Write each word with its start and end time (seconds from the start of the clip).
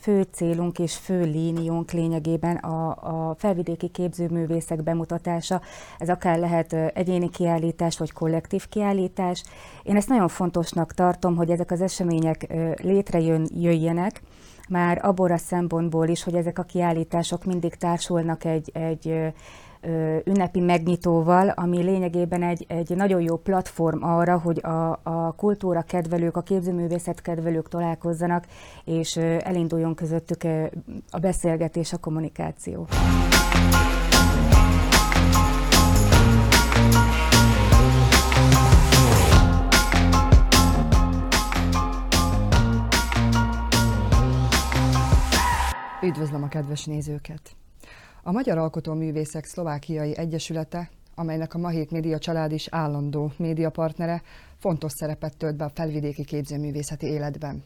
Fő 0.00 0.26
célunk 0.32 0.78
és 0.78 0.96
fő 0.96 1.20
léniónk 1.20 1.90
lényegében 1.90 2.56
a, 2.56 2.88
a 3.28 3.34
felvidéki 3.38 3.88
képzőművészek 3.88 4.82
bemutatása. 4.82 5.60
Ez 5.98 6.08
akár 6.08 6.38
lehet 6.38 6.72
egyéni 6.72 7.30
kiállítás 7.30 7.98
vagy 7.98 8.12
kollektív 8.12 8.68
kiállítás. 8.68 9.44
Én 9.82 9.96
ezt 9.96 10.08
nagyon 10.08 10.28
fontosnak 10.28 10.92
tartom, 10.92 11.36
hogy 11.36 11.50
ezek 11.50 11.70
az 11.70 11.80
események 11.80 12.46
létrejöjjenek, 12.82 14.22
már 14.68 14.98
abból 15.02 15.32
a 15.32 15.36
szempontból 15.36 16.08
is, 16.08 16.22
hogy 16.22 16.34
ezek 16.34 16.58
a 16.58 16.62
kiállítások 16.62 17.44
mindig 17.44 17.74
társulnak 17.74 18.44
egy, 18.44 18.70
egy 18.72 19.32
ünnepi 20.24 20.60
megnyitóval, 20.60 21.48
ami 21.48 21.82
lényegében 21.82 22.42
egy, 22.42 22.64
egy 22.68 22.96
nagyon 22.96 23.20
jó 23.20 23.36
platform 23.36 24.02
arra, 24.02 24.38
hogy 24.38 24.64
a, 24.64 25.00
a 25.02 25.32
kultúra 25.36 25.82
kedvelők, 25.82 26.36
a 26.36 26.40
képzőművészet 26.40 27.22
kedvelők 27.22 27.68
találkozzanak, 27.68 28.46
és 28.84 29.16
elinduljon 29.16 29.94
közöttük 29.94 30.42
a 31.10 31.18
beszélgetés, 31.18 31.92
a 31.92 31.98
kommunikáció. 31.98 32.86
Üdvözlöm 46.02 46.42
a 46.42 46.48
kedves 46.48 46.84
nézőket! 46.84 47.40
A 48.22 48.32
Magyar 48.32 48.58
Alkotóművészek 48.58 49.44
Szlovákiai 49.44 50.16
Egyesülete, 50.16 50.90
amelynek 51.14 51.54
a 51.54 51.58
Mahét 51.58 51.90
Média 51.90 52.18
család 52.18 52.52
is 52.52 52.68
állandó 52.70 53.32
médiapartnere, 53.36 54.22
fontos 54.58 54.92
szerepet 54.92 55.36
tölt 55.36 55.56
be 55.56 55.64
a 55.64 55.70
felvidéki 55.74 56.24
képzőművészeti 56.24 57.06
életben. 57.06 57.64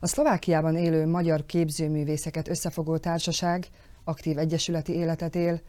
A 0.00 0.06
Szlovákiában 0.06 0.76
élő 0.76 1.06
magyar 1.06 1.46
képzőművészeket 1.46 2.48
összefogó 2.48 2.96
társaság 2.96 3.66
aktív 4.04 4.38
egyesületi 4.38 4.92
életet 4.92 5.34
él, 5.34 5.60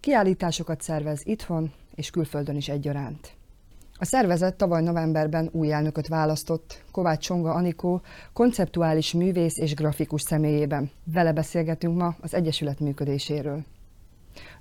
kiállításokat 0.00 0.80
szervez 0.80 1.20
itthon 1.24 1.72
és 1.94 2.10
külföldön 2.10 2.56
is 2.56 2.68
egyaránt. 2.68 3.38
A 4.02 4.04
szervezet 4.04 4.56
tavaly 4.56 4.82
novemberben 4.82 5.48
új 5.52 5.72
elnököt 5.72 6.08
választott, 6.08 6.82
Kovács 6.90 7.24
Csonga 7.24 7.54
Anikó, 7.54 8.00
konceptuális 8.32 9.12
művész 9.12 9.58
és 9.58 9.74
grafikus 9.74 10.22
személyében. 10.22 10.90
Vele 11.12 11.32
beszélgetünk 11.32 11.96
ma 11.96 12.14
az 12.20 12.34
Egyesület 12.34 12.80
működéséről. 12.80 13.60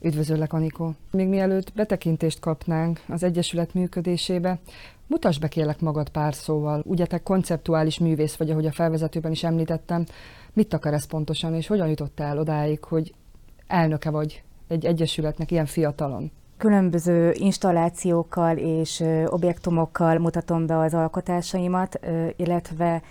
Üdvözöllek, 0.01 0.53
Anikó! 0.53 0.93
Még 1.11 1.27
mielőtt 1.27 1.73
betekintést 1.73 2.39
kapnánk 2.39 3.01
az 3.07 3.23
Egyesület 3.23 3.73
működésébe, 3.73 4.59
mutasd 5.07 5.41
be 5.41 5.47
kérlek 5.47 5.79
magad 5.79 6.09
pár 6.09 6.33
szóval. 6.33 6.83
Ugye 6.85 7.05
te 7.05 7.17
konceptuális 7.17 7.99
művész 7.99 8.35
vagy, 8.35 8.49
ahogy 8.49 8.65
a 8.65 8.71
felvezetőben 8.71 9.31
is 9.31 9.43
említettem. 9.43 10.05
Mit 10.53 10.73
akar 10.73 10.93
ez 10.93 11.05
pontosan, 11.05 11.55
és 11.55 11.67
hogyan 11.67 11.87
jutottál 11.87 12.39
odáig, 12.39 12.83
hogy 12.83 13.13
elnöke 13.67 14.09
vagy 14.09 14.43
egy 14.67 14.85
egyesületnek 14.85 15.51
ilyen 15.51 15.65
fiatalon? 15.65 16.31
Különböző 16.59 17.31
installációkkal 17.33 18.57
és 18.57 19.03
objektumokkal 19.25 20.17
mutatom 20.17 20.65
be 20.65 20.77
az 20.77 20.93
alkotásaimat, 20.93 21.99
illetve 22.35 23.01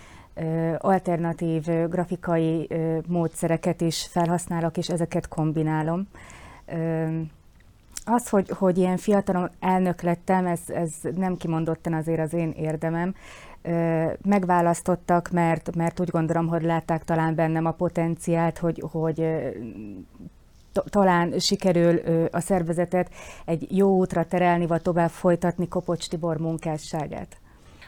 alternatív 0.79 1.63
grafikai 1.89 2.69
módszereket 3.07 3.81
is 3.81 4.07
felhasználok, 4.11 4.77
és 4.77 4.89
ezeket 4.89 5.29
kombinálom. 5.29 6.09
Az, 8.05 8.29
hogy, 8.29 8.49
hogy 8.51 8.79
ilyen 8.79 8.97
fiatalon 8.97 9.51
elnök 9.61 10.03
lettem, 10.03 10.47
ez, 10.47 10.61
ez 10.67 10.93
nem 11.17 11.37
kimondottan 11.37 11.93
azért 11.93 12.21
az 12.21 12.33
én 12.33 12.51
érdemem. 12.51 13.15
Megválasztottak, 14.25 15.31
mert, 15.31 15.77
mert 15.77 16.01
úgy 16.01 16.11
gondolom, 16.11 16.47
hogy 16.47 16.63
látták 16.63 17.05
talán 17.05 17.35
bennem 17.35 17.67
a 17.67 17.71
potenciált, 17.71 18.59
hogy, 18.59 18.83
hogy 18.91 19.27
talán 20.72 21.38
sikerül 21.38 21.97
a 22.30 22.41
szervezetet 22.41 23.11
egy 23.44 23.77
jó 23.77 23.97
útra 23.97 24.24
terelni, 24.24 24.66
vagy 24.66 24.83
tovább 24.83 25.11
folytatni 25.11 25.68
Kopocs 25.68 26.08
Tibor 26.08 26.39
munkásságát. 26.39 27.36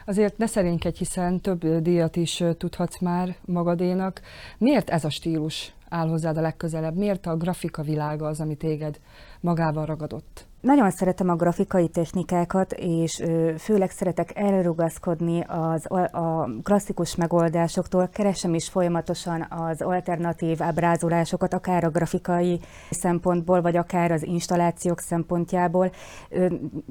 Azért 0.05 0.37
ne 0.37 0.45
szerénykedj, 0.45 0.97
hiszen 0.97 1.39
több 1.39 1.65
díjat 1.65 2.15
is 2.15 2.43
tudhatsz 2.57 2.99
már 2.99 3.35
magadénak. 3.45 4.21
Miért 4.57 4.89
ez 4.89 5.05
a 5.05 5.09
stílus 5.09 5.73
áll 5.89 6.07
hozzád 6.07 6.37
a 6.37 6.41
legközelebb? 6.41 6.95
Miért 6.95 7.25
a 7.25 7.37
grafika 7.37 7.81
világa 7.81 8.27
az, 8.27 8.39
ami 8.39 8.55
téged 8.55 8.99
magával 9.39 9.85
ragadott? 9.85 10.45
Nagyon 10.61 10.91
szeretem 10.91 11.29
a 11.29 11.35
grafikai 11.35 11.87
technikákat, 11.87 12.73
és 12.73 13.23
főleg 13.57 13.91
szeretek 13.91 14.31
elrugaszkodni 14.35 15.43
az, 15.47 15.85
a 16.11 16.49
klasszikus 16.63 17.15
megoldásoktól. 17.15 18.07
Keresem 18.07 18.53
is 18.53 18.69
folyamatosan 18.69 19.47
az 19.49 19.81
alternatív 19.81 20.61
ábrázolásokat, 20.61 21.53
akár 21.53 21.83
a 21.83 21.89
grafikai 21.89 22.59
szempontból, 22.89 23.61
vagy 23.61 23.77
akár 23.77 24.11
az 24.11 24.23
installációk 24.23 24.99
szempontjából. 24.99 25.91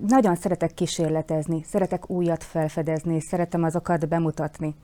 Nagyon 0.09 0.35
szeretek 0.35 0.75
kísérletezni, 0.75 1.63
szeretek 1.63 2.11
újat 2.11 2.45
felfedezni, 2.45 3.21
szeretem 3.21 3.63
azokat 3.63 4.09
bemutatni. 4.09 4.75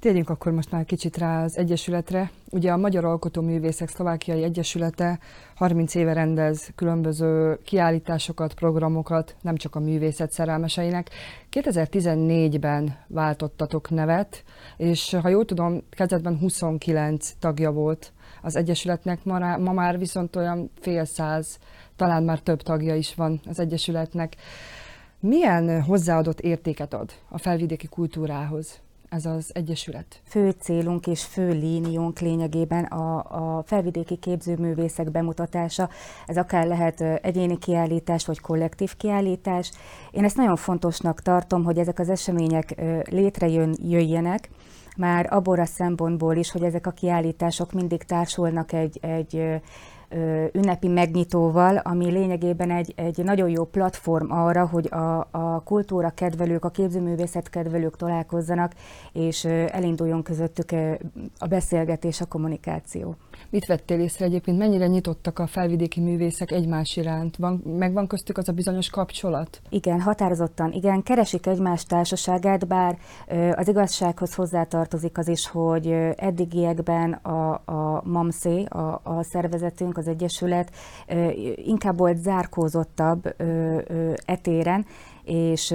Térjünk 0.00 0.30
akkor 0.30 0.52
most 0.52 0.70
már 0.70 0.84
kicsit 0.84 1.16
rá 1.16 1.44
az 1.44 1.56
Egyesületre. 1.56 2.30
Ugye 2.50 2.72
a 2.72 2.76
Magyar 2.76 3.04
Alkotóművészek 3.04 3.88
Szlovákiai 3.88 4.42
Egyesülete 4.42 5.18
30 5.54 5.94
éve 5.94 6.12
rendez 6.12 6.70
különböző 6.74 7.58
kiállításokat, 7.64 8.54
programokat, 8.54 9.36
nem 9.40 9.56
csak 9.56 9.74
a 9.74 9.80
művészet 9.80 10.32
szerelmeseinek. 10.32 11.10
2014-ben 11.52 12.96
váltottatok 13.06 13.90
nevet, 13.90 14.44
és 14.76 15.16
ha 15.22 15.28
jól 15.28 15.44
tudom, 15.44 15.82
kezdetben 15.90 16.38
29 16.38 17.34
tagja 17.38 17.70
volt 17.70 18.12
az 18.42 18.56
Egyesületnek, 18.56 19.24
ma, 19.24 19.56
ma 19.56 19.72
már 19.72 19.98
viszont 19.98 20.36
olyan 20.36 20.70
fél 20.80 21.04
száz, 21.04 21.58
talán 21.96 22.22
már 22.22 22.40
több 22.40 22.62
tagja 22.62 22.94
is 22.94 23.14
van 23.14 23.40
az 23.48 23.58
Egyesületnek. 23.58 24.36
Milyen 25.20 25.82
hozzáadott 25.82 26.40
értéket 26.40 26.94
ad 26.94 27.12
a 27.28 27.38
felvidéki 27.38 27.86
kultúrához? 27.86 28.80
Ez 29.08 29.26
az 29.26 29.50
egyesület? 29.52 30.20
Fő 30.24 30.50
célunk 30.50 31.06
és 31.06 31.24
fő 31.24 31.50
léniónk 31.50 32.18
lényegében 32.18 32.84
a, 32.84 33.16
a 33.56 33.62
felvidéki 33.62 34.16
képzőművészek 34.16 35.10
bemutatása. 35.10 35.88
Ez 36.26 36.36
akár 36.36 36.66
lehet 36.66 37.00
egyéni 37.00 37.58
kiállítás 37.58 38.26
vagy 38.26 38.40
kollektív 38.40 38.96
kiállítás. 38.96 39.72
Én 40.10 40.24
ezt 40.24 40.36
nagyon 40.36 40.56
fontosnak 40.56 41.22
tartom, 41.22 41.64
hogy 41.64 41.78
ezek 41.78 41.98
az 41.98 42.08
események 42.08 42.74
létrejöjjenek, 43.10 44.50
már 44.96 45.26
abból 45.30 45.60
a 45.60 45.64
szempontból 45.64 46.36
is, 46.36 46.50
hogy 46.50 46.62
ezek 46.62 46.86
a 46.86 46.90
kiállítások 46.90 47.72
mindig 47.72 48.02
társulnak 48.02 48.72
egy, 48.72 48.98
egy 49.02 49.60
ünnepi 50.52 50.88
megnyitóval, 50.88 51.76
ami 51.76 52.10
lényegében 52.10 52.70
egy, 52.70 52.92
egy 52.96 53.24
nagyon 53.24 53.48
jó 53.48 53.64
platform 53.64 54.32
arra, 54.32 54.66
hogy 54.66 54.92
a, 54.92 55.28
a 55.30 55.62
kultúra 55.64 56.10
kedvelők, 56.10 56.64
a 56.64 56.68
képzőművészet 56.68 57.50
kedvelők 57.50 57.96
találkozzanak, 57.96 58.72
és 59.12 59.44
elinduljon 59.44 60.22
közöttük 60.22 60.70
a 61.38 61.46
beszélgetés, 61.46 62.20
a 62.20 62.26
kommunikáció. 62.26 63.16
Mit 63.50 63.66
vettél 63.66 64.00
észre 64.00 64.24
egyébként? 64.24 64.58
Mennyire 64.58 64.86
nyitottak 64.86 65.38
a 65.38 65.46
felvidéki 65.46 66.00
művészek 66.00 66.50
egymás 66.50 66.96
iránt? 66.96 67.36
Van, 67.36 67.62
megvan 67.78 68.06
köztük 68.06 68.38
az 68.38 68.48
a 68.48 68.52
bizonyos 68.52 68.90
kapcsolat? 68.90 69.60
Igen, 69.68 70.00
határozottan. 70.00 70.72
Igen, 70.72 71.02
keresik 71.02 71.46
egymás 71.46 71.84
társaságát, 71.84 72.66
bár 72.66 72.98
az 73.54 73.68
igazsághoz 73.68 74.34
hozzátartozik 74.34 75.18
az 75.18 75.28
is, 75.28 75.48
hogy 75.48 75.86
eddigiekben 76.16 77.12
a, 77.12 77.52
a 77.52 78.02
MAMSZÉ, 78.04 78.64
a, 78.64 79.00
a 79.02 79.22
szervezetünk, 79.22 79.97
az 79.98 80.08
Egyesület 80.08 80.70
inkább 81.54 81.98
volt 81.98 82.16
zárkózottabb 82.16 83.34
etéren, 84.24 84.86
és 85.28 85.74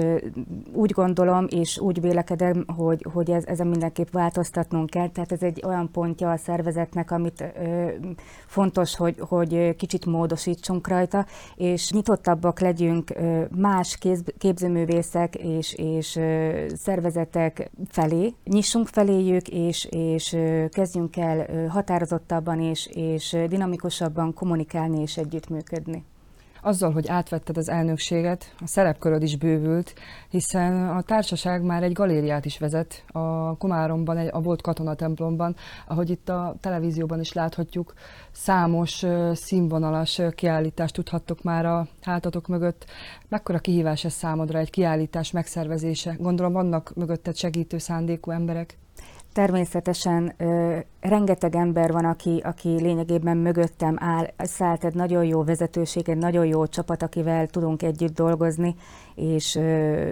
úgy 0.72 0.90
gondolom, 0.90 1.46
és 1.50 1.78
úgy 1.78 2.00
vélekedem, 2.00 2.64
hogy, 2.76 3.06
hogy 3.12 3.30
ez, 3.30 3.44
ezen 3.46 3.66
mindenképp 3.66 4.10
változtatnunk 4.10 4.90
kell. 4.90 5.08
Tehát 5.08 5.32
ez 5.32 5.42
egy 5.42 5.62
olyan 5.66 5.90
pontja 5.90 6.30
a 6.30 6.36
szervezetnek, 6.36 7.10
amit 7.10 7.40
ö, 7.40 7.88
fontos, 8.46 8.96
hogy, 8.96 9.16
hogy 9.28 9.76
kicsit 9.76 10.06
módosítsunk 10.06 10.88
rajta, 10.88 11.26
és 11.56 11.90
nyitottabbak 11.90 12.60
legyünk 12.60 13.12
más 13.56 13.98
kéz, 13.98 14.24
képzőművészek 14.38 15.34
és, 15.34 15.72
és 15.72 16.20
szervezetek 16.74 17.70
felé. 17.88 18.34
Nyissunk 18.44 18.86
feléjük, 18.86 19.48
és, 19.48 19.88
és 19.90 20.36
kezdjünk 20.68 21.16
el 21.16 21.68
határozottabban 21.68 22.60
és, 22.60 22.86
és 22.86 23.36
dinamikusabban 23.48 24.34
kommunikálni 24.34 25.00
és 25.00 25.16
együttműködni 25.16 26.04
azzal, 26.64 26.92
hogy 26.92 27.08
átvetted 27.08 27.56
az 27.56 27.68
elnökséget, 27.68 28.54
a 28.60 28.66
szerepköröd 28.66 29.22
is 29.22 29.36
bővült, 29.36 29.94
hiszen 30.28 30.88
a 30.88 31.02
társaság 31.02 31.62
már 31.62 31.82
egy 31.82 31.92
galériát 31.92 32.44
is 32.44 32.58
vezet 32.58 33.04
a 33.06 33.56
Komáromban, 33.56 34.28
a 34.28 34.40
volt 34.40 34.62
katonatemplomban, 34.62 35.56
ahogy 35.86 36.10
itt 36.10 36.28
a 36.28 36.56
televízióban 36.60 37.20
is 37.20 37.32
láthatjuk, 37.32 37.94
számos 38.32 39.04
színvonalas 39.32 40.20
kiállítást 40.34 40.94
tudhattok 40.94 41.42
már 41.42 41.66
a 41.66 41.86
hátatok 42.00 42.46
mögött. 42.46 42.84
Mekkora 43.28 43.58
kihívás 43.58 44.04
ez 44.04 44.12
számodra 44.12 44.58
egy 44.58 44.70
kiállítás 44.70 45.30
megszervezése? 45.30 46.16
Gondolom 46.18 46.52
vannak 46.52 46.92
mögötted 46.94 47.36
segítő 47.36 47.78
szándékú 47.78 48.30
emberek? 48.30 48.78
Természetesen 49.34 50.34
ö, 50.36 50.76
rengeteg 51.00 51.54
ember 51.54 51.92
van, 51.92 52.04
aki, 52.04 52.40
aki 52.44 52.68
lényegében 52.68 53.36
mögöttem 53.36 53.96
áll, 54.00 54.26
szállt 54.36 54.84
egy 54.84 54.94
nagyon 54.94 55.24
jó 55.24 55.44
vezetőség, 55.44 56.08
egy 56.08 56.16
nagyon 56.16 56.46
jó 56.46 56.66
csapat, 56.66 57.02
akivel 57.02 57.46
tudunk 57.46 57.82
együtt 57.82 58.14
dolgozni, 58.14 58.74
és 59.14 59.54
ö, 59.54 60.10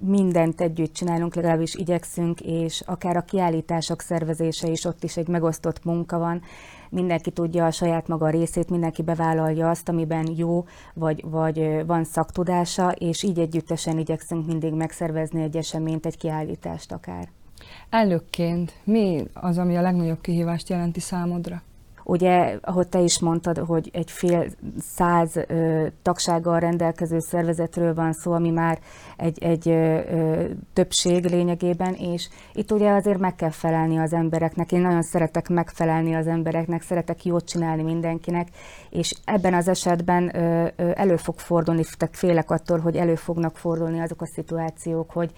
mindent 0.00 0.60
együtt 0.60 0.92
csinálunk, 0.92 1.34
legalábbis 1.34 1.74
igyekszünk, 1.74 2.40
és 2.40 2.82
akár 2.86 3.16
a 3.16 3.24
kiállítások 3.24 4.00
szervezése 4.00 4.68
is 4.68 4.84
ott 4.84 5.04
is 5.04 5.16
egy 5.16 5.28
megosztott 5.28 5.84
munka 5.84 6.18
van. 6.18 6.42
Mindenki 6.90 7.30
tudja 7.30 7.66
a 7.66 7.70
saját 7.70 8.08
maga 8.08 8.28
részét, 8.28 8.70
mindenki 8.70 9.02
bevállalja 9.02 9.70
azt, 9.70 9.88
amiben 9.88 10.32
jó, 10.36 10.64
vagy, 10.94 11.24
vagy 11.30 11.86
van 11.86 12.04
szaktudása, 12.04 12.90
és 12.90 13.22
így 13.22 13.38
együttesen 13.38 13.98
igyekszünk 13.98 14.46
mindig 14.46 14.72
megszervezni 14.72 15.42
egy 15.42 15.56
eseményt, 15.56 16.06
egy 16.06 16.16
kiállítást 16.16 16.92
akár. 16.92 17.28
Elnökként 17.90 18.72
mi 18.84 19.24
az, 19.34 19.58
ami 19.58 19.76
a 19.76 19.80
legnagyobb 19.80 20.20
kihívást 20.20 20.68
jelenti 20.68 21.00
számodra? 21.00 21.62
Ugye, 22.08 22.58
ahogy 22.60 22.88
te 22.88 23.00
is 23.00 23.20
mondtad, 23.20 23.58
hogy 23.58 23.90
egy 23.92 24.10
fél 24.10 24.46
száz 24.78 25.36
ö, 25.46 25.86
tagsággal 26.02 26.60
rendelkező 26.60 27.18
szervezetről 27.18 27.94
van 27.94 28.12
szó, 28.12 28.32
ami 28.32 28.50
már 28.50 28.78
egy, 29.16 29.42
egy 29.42 29.68
ö, 29.68 30.00
ö, 30.10 30.44
többség 30.72 31.24
lényegében, 31.24 31.94
és 31.94 32.28
itt 32.52 32.72
ugye 32.72 32.90
azért 32.90 33.18
meg 33.18 33.34
kell 33.34 33.50
felelni 33.50 33.98
az 33.98 34.12
embereknek. 34.12 34.72
Én 34.72 34.80
nagyon 34.80 35.02
szeretek 35.02 35.48
megfelelni 35.48 36.14
az 36.14 36.26
embereknek, 36.26 36.82
szeretek 36.82 37.24
jót 37.24 37.48
csinálni 37.48 37.82
mindenkinek, 37.82 38.48
és 38.90 39.14
ebben 39.24 39.54
az 39.54 39.68
esetben 39.68 40.36
ö, 40.36 40.66
ö, 40.76 40.90
elő 40.94 41.16
fog 41.16 41.38
fordulni, 41.38 41.82
félek 42.10 42.50
attól, 42.50 42.78
hogy 42.78 42.96
elő 42.96 43.14
fognak 43.14 43.56
fordulni 43.56 44.00
azok 44.00 44.22
a 44.22 44.26
szituációk, 44.26 45.10
hogy 45.10 45.32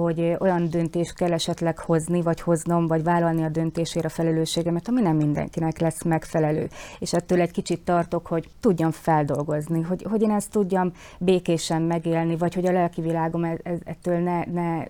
hogy 0.00 0.36
olyan 0.38 0.70
döntést 0.70 1.14
kell 1.14 1.32
esetleg 1.32 1.78
hozni, 1.78 2.22
vagy 2.22 2.40
hoznom, 2.40 2.86
vagy 2.86 3.02
vállalni 3.02 3.42
a 3.44 3.48
döntésére 3.48 4.06
a 4.06 4.10
felelősségemet, 4.10 4.88
ami 4.88 5.00
nem 5.00 5.16
mindenkinek 5.16 5.78
lesz 5.78 6.02
megfelelő. 6.02 6.68
És 6.98 7.12
ettől 7.12 7.40
egy 7.40 7.50
kicsit 7.50 7.84
tartok, 7.84 8.26
hogy 8.26 8.48
tudjam 8.60 8.90
feldolgozni, 8.90 9.80
hogy, 9.80 10.06
hogy 10.10 10.22
én 10.22 10.30
ezt 10.30 10.50
tudjam 10.50 10.92
békésen 11.18 11.82
megélni, 11.82 12.36
vagy 12.36 12.54
hogy 12.54 12.66
a 12.66 12.72
lelki 12.72 13.00
világom 13.00 13.44
ettől 13.84 14.18
ne, 14.18 14.44
ne 14.44 14.84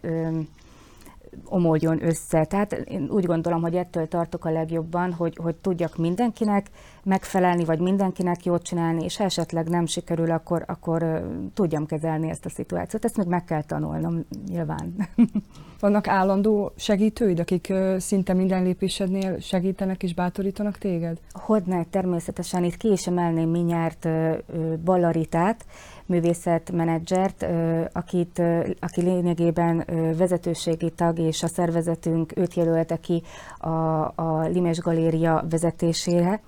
omoljon 1.44 2.06
össze. 2.06 2.44
Tehát 2.44 2.72
én 2.72 3.08
úgy 3.10 3.24
gondolom, 3.24 3.62
hogy 3.62 3.74
ettől 3.74 4.08
tartok 4.08 4.44
a 4.44 4.50
legjobban, 4.50 5.12
hogy, 5.12 5.38
hogy 5.42 5.54
tudjak 5.54 5.96
mindenkinek 5.96 6.70
megfelelni, 7.02 7.64
vagy 7.64 7.78
mindenkinek 7.78 8.44
jót 8.44 8.62
csinálni, 8.62 9.04
és 9.04 9.16
ha 9.16 9.24
esetleg 9.24 9.68
nem 9.68 9.86
sikerül, 9.86 10.30
akkor, 10.30 10.64
akkor 10.66 11.28
tudjam 11.54 11.86
kezelni 11.86 12.30
ezt 12.30 12.44
a 12.44 12.48
szituációt. 12.48 13.04
Ezt 13.04 13.16
még 13.16 13.26
meg 13.26 13.44
kell 13.44 13.62
tanulnom, 13.62 14.24
nyilván. 14.48 14.94
Vannak 15.80 16.08
állandó 16.08 16.72
segítőid, 16.76 17.38
akik 17.38 17.72
szinte 17.98 18.32
minden 18.32 18.62
lépésednél 18.62 19.38
segítenek 19.38 20.02
és 20.02 20.14
bátorítanak 20.14 20.78
téged? 20.78 21.18
Hogyne, 21.32 21.84
természetesen 21.90 22.64
itt 22.64 22.76
ki 22.76 22.90
is 22.90 23.06
emelném 23.06 23.48
Minyárt 23.48 24.04
uh, 24.04 24.36
Ballaritát, 24.84 25.64
művészetmenedzsert, 26.06 27.46
akit, 27.92 28.42
aki 28.80 29.00
lényegében 29.00 29.84
vezetőségi 30.16 30.90
tag, 30.90 31.18
és 31.18 31.42
a 31.42 31.48
szervezetünk 31.48 32.36
őt 32.36 32.54
jelölte 32.54 32.96
ki 32.96 33.22
a, 33.58 33.68
a 34.14 34.48
Limes 34.52 34.78
Galéria 34.78 35.44
vezetésére. 35.50 36.40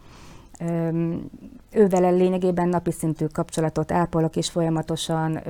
Ővel 1.72 2.14
lényegében 2.14 2.68
napi 2.68 2.90
szintű 2.90 3.26
kapcsolatot 3.26 3.92
ápolok, 3.92 4.36
és 4.36 4.50
folyamatosan 4.50 5.40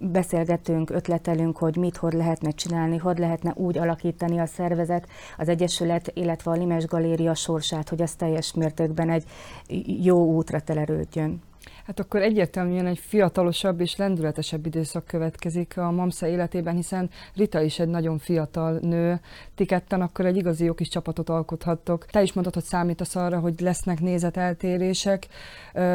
beszélgetünk, 0.00 0.90
ötletelünk, 0.90 1.56
hogy 1.56 1.76
mit, 1.76 1.96
hogy 1.96 2.12
lehetne 2.12 2.50
csinálni, 2.50 2.96
hogy 2.96 3.18
lehetne 3.18 3.52
úgy 3.54 3.78
alakítani 3.78 4.38
a 4.38 4.46
szervezet, 4.46 5.06
az 5.36 5.48
Egyesület, 5.48 6.10
illetve 6.14 6.50
a 6.50 6.54
Limes 6.54 6.86
Galéria 6.86 7.34
sorsát, 7.34 7.88
hogy 7.88 8.02
az 8.02 8.14
teljes 8.14 8.54
mértékben 8.54 9.10
egy 9.10 9.24
jó 10.04 10.24
útra 10.24 10.60
telerődjön. 10.60 11.42
Hát 11.86 12.00
akkor 12.00 12.22
egyértelműen 12.22 12.86
egy 12.86 12.98
fiatalosabb 12.98 13.80
és 13.80 13.96
lendületesebb 13.96 14.66
időszak 14.66 15.04
következik 15.04 15.78
a 15.78 15.90
Mamsza 15.90 16.26
életében, 16.26 16.74
hiszen 16.74 17.10
Rita 17.34 17.60
is 17.60 17.78
egy 17.78 17.88
nagyon 17.88 18.18
fiatal 18.18 18.78
nő. 18.82 19.20
Ti 19.54 19.64
ketten 19.64 20.00
akkor 20.00 20.26
egy 20.26 20.36
igazi 20.36 20.64
jó 20.64 20.74
kis 20.74 20.88
csapatot 20.88 21.28
alkothattok. 21.28 22.06
Te 22.06 22.22
is 22.22 22.32
mondtad, 22.32 22.54
hogy 22.54 22.64
számítasz 22.64 23.16
arra, 23.16 23.38
hogy 23.38 23.60
lesznek 23.60 24.00
nézeteltérések. 24.00 25.26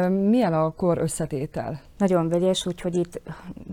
Milyen 0.08 0.52
a 0.52 0.70
kor 0.70 0.98
összetétel? 0.98 1.80
Nagyon 1.98 2.28
vegyes, 2.28 2.66
úgyhogy 2.66 2.94
itt 2.94 3.20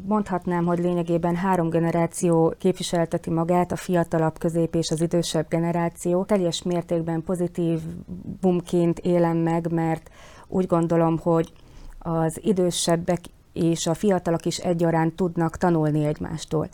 mondhatnám, 0.08 0.66
hogy 0.66 0.80
lényegében 0.80 1.36
három 1.36 1.70
generáció 1.70 2.54
képviselteti 2.58 3.30
magát, 3.30 3.72
a 3.72 3.76
fiatalabb, 3.76 4.38
közép 4.38 4.76
és 4.76 4.92
az 4.92 5.02
idősebb 5.02 5.46
generáció. 5.50 6.24
Teljes 6.24 6.64
mértékben 6.64 7.24
pozitív 7.24 7.80
bumként 8.42 9.00
élem 9.00 9.38
meg, 9.38 9.72
mert 9.72 10.10
úgy 10.48 10.66
gondolom, 10.66 11.18
hogy 11.18 11.52
az 12.00 12.40
idősebbek 12.44 13.20
és 13.54 13.88
a 13.88 13.94
fiatalok 13.94 14.46
is 14.46 14.58
egyaránt 14.58 15.16
tudnak 15.16 15.58
tanulni 15.58 16.06
egymástól. 16.06 16.70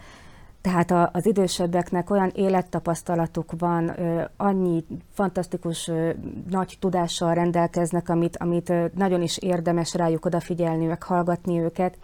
Tehát 0.62 1.16
az 1.16 1.26
idősebbeknek 1.26 2.10
olyan 2.10 2.32
élettapasztalatuk 2.34 3.52
van, 3.58 3.92
annyi 4.38 4.86
fantasztikus 5.14 5.92
nagy 6.50 6.78
tudással 6.80 7.34
rendelkeznek, 7.34 8.10
amit, 8.10 8.38
amit 8.38 8.74
nagyon 8.96 9.22
is 9.22 9.38
érdemes 9.38 9.94
rájuk 9.94 10.26
odafigyelni, 10.26 10.86
meg 10.86 11.04
hallgatni 11.04 11.60
őket, 11.60 11.98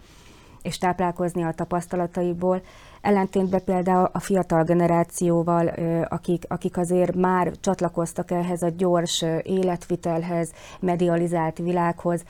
és 0.62 0.78
táplálkozni 0.78 1.42
a 1.42 1.52
tapasztalataikból. 1.52 2.62
Ellentétben 3.00 3.64
például 3.64 4.08
a 4.12 4.18
fiatal 4.18 4.64
generációval, 4.64 5.66
akik, 6.08 6.44
akik 6.48 6.76
azért 6.76 7.14
már 7.14 7.52
csatlakoztak 7.60 8.30
ehhez 8.30 8.62
a 8.62 8.72
gyors 8.76 9.24
életvitelhez, 9.42 10.52
medializált 10.80 11.58
világhoz, 11.58 12.24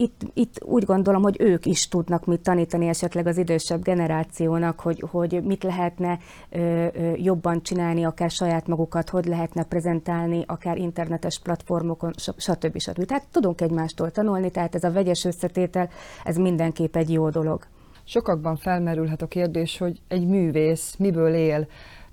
itt, 0.00 0.20
itt 0.34 0.64
úgy 0.64 0.84
gondolom, 0.84 1.22
hogy 1.22 1.36
ők 1.38 1.66
is 1.66 1.88
tudnak 1.88 2.26
mit 2.26 2.40
tanítani 2.40 2.88
esetleg 2.88 3.26
az 3.26 3.36
idősebb 3.36 3.82
generációnak, 3.82 4.80
hogy, 4.80 5.04
hogy 5.10 5.42
mit 5.44 5.62
lehetne 5.62 6.18
ö, 6.50 6.86
jobban 7.16 7.62
csinálni, 7.62 8.04
akár 8.04 8.30
saját 8.30 8.66
magukat, 8.66 9.10
hogy 9.10 9.24
lehetne 9.24 9.64
prezentálni, 9.64 10.44
akár 10.46 10.76
internetes 10.76 11.38
platformokon, 11.38 12.12
stb. 12.36 12.78
stb. 12.78 13.04
Tehát 13.04 13.26
tudunk 13.30 13.60
egymástól 13.60 14.10
tanulni, 14.10 14.50
tehát 14.50 14.74
ez 14.74 14.84
a 14.84 14.92
vegyes 14.92 15.24
összetétel, 15.24 15.88
ez 16.24 16.36
mindenképp 16.36 16.96
egy 16.96 17.12
jó 17.12 17.28
dolog. 17.28 17.66
Sokakban 18.04 18.56
felmerülhet 18.56 19.22
a 19.22 19.26
kérdés, 19.26 19.78
hogy 19.78 20.00
egy 20.08 20.26
művész 20.26 20.94
miből 20.98 21.34
él, 21.34 21.66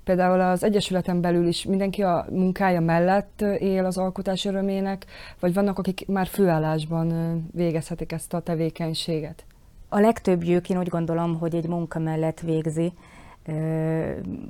Például 0.06 0.40
az 0.40 0.64
Egyesületen 0.64 1.20
belül 1.20 1.46
is 1.46 1.64
mindenki 1.64 2.02
a 2.02 2.26
munkája 2.30 2.80
mellett 2.80 3.42
él 3.58 3.84
az 3.84 3.98
alkotás 3.98 4.44
örömének, 4.44 5.06
vagy 5.40 5.54
vannak, 5.54 5.78
akik 5.78 6.06
már 6.06 6.26
főállásban 6.26 7.38
végezhetik 7.52 8.12
ezt 8.12 8.34
a 8.34 8.40
tevékenységet? 8.40 9.44
A 9.88 9.98
legtöbbjük 9.98 10.70
én 10.70 10.78
úgy 10.78 10.88
gondolom, 10.88 11.38
hogy 11.38 11.54
egy 11.54 11.68
munka 11.68 11.98
mellett 11.98 12.40
végzi, 12.40 12.92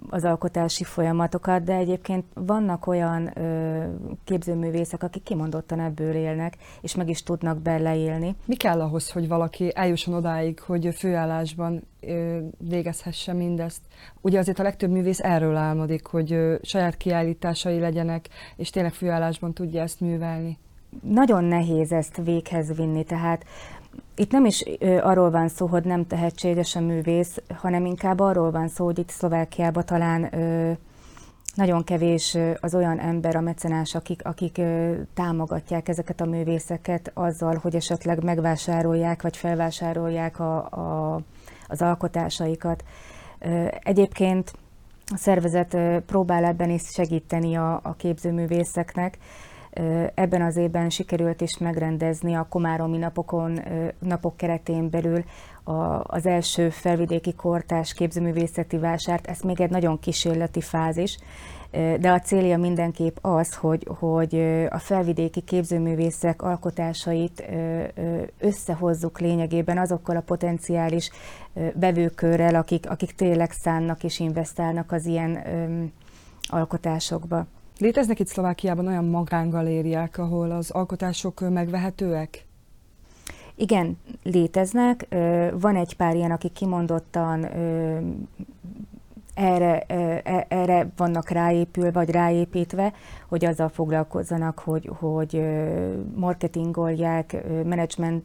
az 0.08 0.24
alkotási 0.24 0.84
folyamatokat, 0.84 1.64
de 1.64 1.74
egyébként 1.74 2.24
vannak 2.34 2.86
olyan 2.86 3.32
képzőművészek, 4.24 5.02
akik 5.02 5.22
kimondottan 5.22 5.80
ebből 5.80 6.14
élnek, 6.14 6.56
és 6.80 6.94
meg 6.94 7.08
is 7.08 7.22
tudnak 7.22 7.58
beleélni. 7.58 8.34
Mi 8.44 8.56
kell 8.56 8.80
ahhoz, 8.80 9.10
hogy 9.10 9.28
valaki 9.28 9.70
eljusson 9.74 10.14
odáig, 10.14 10.60
hogy 10.60 10.94
főállásban 10.94 11.82
végezhesse 12.58 13.32
mindezt? 13.32 13.80
Ugye 14.20 14.38
azért 14.38 14.58
a 14.58 14.62
legtöbb 14.62 14.90
művész 14.90 15.20
erről 15.20 15.56
álmodik, 15.56 16.06
hogy 16.06 16.58
saját 16.62 16.96
kiállításai 16.96 17.78
legyenek, 17.78 18.28
és 18.56 18.70
tényleg 18.70 18.92
főállásban 18.92 19.52
tudja 19.52 19.82
ezt 19.82 20.00
művelni. 20.00 20.58
Nagyon 21.02 21.44
nehéz 21.44 21.92
ezt 21.92 22.20
véghez 22.24 22.76
vinni, 22.76 23.04
tehát 23.04 23.44
itt 24.16 24.30
nem 24.30 24.44
is 24.44 24.64
arról 25.02 25.30
van 25.30 25.48
szó, 25.48 25.66
hogy 25.66 25.84
nem 25.84 26.06
tehetséges 26.06 26.76
a 26.76 26.80
művész, 26.80 27.36
hanem 27.54 27.86
inkább 27.86 28.20
arról 28.20 28.50
van 28.50 28.68
szó, 28.68 28.84
hogy 28.84 28.98
itt 28.98 29.10
Szlovákiában 29.10 29.84
talán 29.84 30.30
nagyon 31.54 31.84
kevés 31.84 32.36
az 32.60 32.74
olyan 32.74 32.98
ember, 32.98 33.36
a 33.36 33.40
mecenás, 33.40 33.94
akik, 33.94 34.24
akik 34.24 34.60
támogatják 35.14 35.88
ezeket 35.88 36.20
a 36.20 36.24
művészeket 36.24 37.10
azzal, 37.14 37.58
hogy 37.62 37.74
esetleg 37.74 38.22
megvásárolják 38.22 39.22
vagy 39.22 39.36
felvásárolják 39.36 40.40
a, 40.40 40.56
a, 40.56 41.20
az 41.68 41.82
alkotásaikat. 41.82 42.84
Egyébként 43.82 44.52
a 45.06 45.16
szervezet 45.16 45.76
próbál 46.06 46.44
ebben 46.44 46.70
is 46.70 46.82
segíteni 46.82 47.54
a, 47.54 47.80
a 47.82 47.94
képzőművészeknek, 47.94 49.18
Ebben 50.14 50.42
az 50.42 50.56
évben 50.56 50.90
sikerült 50.90 51.40
is 51.40 51.59
megrendezni 51.59 52.35
a 52.35 52.47
Komáromi 52.49 52.99
napokon, 52.99 53.61
napok 53.99 54.37
keretén 54.37 54.90
belül 54.90 55.25
az 56.02 56.26
első 56.26 56.71
felvidéki 56.71 57.35
kortás 57.35 57.95
képzőművészeti 57.95 58.78
vásárt. 58.78 59.26
Ez 59.26 59.40
még 59.40 59.61
egy 59.61 59.71
nagyon 59.71 59.99
kísérleti 59.99 60.61
fázis, 60.61 61.18
de 62.00 62.11
a 62.11 62.21
célja 62.21 62.59
mindenképp 62.59 63.16
az, 63.21 63.54
hogy, 63.54 63.88
hogy 63.99 64.35
a 64.68 64.78
felvidéki 64.78 65.40
képzőművészek 65.40 66.42
alkotásait 66.42 67.45
összehozzuk 68.38 69.21
lényegében 69.21 69.78
azokkal 69.78 70.16
a 70.16 70.21
potenciális 70.21 71.11
vevőkörrel, 71.75 72.54
akik, 72.54 72.90
akik 72.90 73.12
tényleg 73.12 73.50
szánnak 73.50 74.04
és 74.04 74.18
investálnak 74.18 74.92
az 74.92 75.06
ilyen 75.06 75.42
alkotásokba. 76.42 77.47
Léteznek 77.78 78.21
itt 78.21 78.26
Szlovákiában 78.26 78.87
olyan 78.87 79.04
magángalériák, 79.04 80.18
ahol 80.18 80.50
az 80.50 80.71
alkotások 80.71 81.50
megvehetőek? 81.50 82.47
Igen, 83.54 83.99
léteznek. 84.23 85.06
Van 85.61 85.76
egy 85.76 85.97
pár 85.97 86.14
ilyen, 86.14 86.30
akik 86.30 86.52
kimondottan 86.52 87.45
erre, 89.35 89.80
e, 89.80 90.47
erre 90.49 90.88
vannak 90.97 91.28
ráépül, 91.28 91.92
vagy 91.92 92.11
ráépítve, 92.11 92.92
hogy 93.28 93.45
azzal 93.45 93.68
foglalkozzanak, 93.68 94.59
hogy, 94.59 94.90
hogy 94.99 95.42
marketingolják, 96.14 97.37
menedzsment 97.64 98.25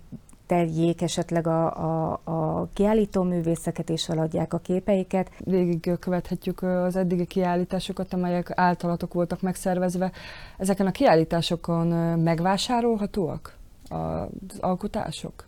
teljék 0.51 1.01
esetleg 1.01 1.48
a, 1.48 1.75
a, 1.75 2.20
a 2.24 2.67
kiállító 2.74 3.24
művészeket 3.24 3.89
és 3.89 4.10
eladják 4.10 4.53
a 4.53 4.58
képeiket. 4.58 5.31
Végig 5.39 5.91
követhetjük 6.00 6.62
az 6.62 6.96
eddigi 6.96 7.25
kiállításokat, 7.25 8.13
amelyek 8.13 8.51
általatok 8.55 9.13
voltak 9.13 9.41
megszervezve. 9.41 10.12
Ezeken 10.58 10.88
a 10.88 10.91
kiállításokon 10.91 11.88
megvásárolhatóak 12.20 13.58
az 13.89 14.60
alkotások? 14.60 15.46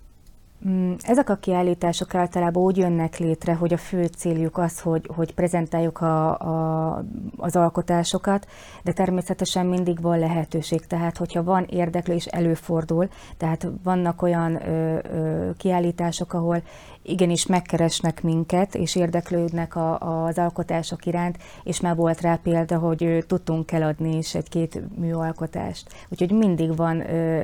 Mm, 0.67 0.93
ezek 1.01 1.29
a 1.29 1.36
kiállítások 1.36 2.15
általában 2.15 2.63
úgy 2.63 2.77
jönnek 2.77 3.17
létre, 3.17 3.53
hogy 3.53 3.74
a 3.74 3.77
fő 3.77 4.05
céljuk 4.05 4.58
az, 4.58 4.79
hogy, 4.79 5.10
hogy 5.15 5.34
prezentáljuk 5.34 6.01
a, 6.01 6.39
a, 6.39 7.03
az 7.38 7.55
alkotásokat, 7.55 8.48
de 8.84 8.91
természetesen 8.91 9.65
mindig 9.65 10.01
van 10.01 10.20
lehetőség. 10.20 10.86
Tehát, 10.86 11.17
hogyha 11.17 11.43
van 11.43 11.63
érdeklő 11.63 12.13
és 12.13 12.25
előfordul, 12.25 13.08
tehát 13.38 13.67
vannak 13.84 14.22
olyan 14.22 14.67
ö, 14.67 15.00
ö, 15.13 15.50
kiállítások, 15.58 16.34
ahol 16.34 16.63
igenis 17.04 17.46
megkeresnek 17.46 18.24
minket, 18.24 18.76
és 18.76 18.96
érdeklődnek 18.96 19.76
a, 19.76 20.00
az 20.26 20.38
alkotások 20.38 21.06
iránt, 21.06 21.38
és 21.64 21.80
már 21.80 21.96
volt 21.96 22.22
rá 22.22 22.40
példa, 22.44 22.78
hogy 22.78 23.24
tudtunk 23.28 23.72
eladni 23.72 24.18
is 24.18 24.36
egy-két 24.36 24.82
műalkotást. 24.98 25.94
Úgyhogy 26.10 26.32
mindig 26.32 26.76
van 26.76 26.98